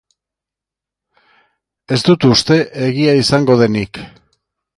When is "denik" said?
3.63-4.03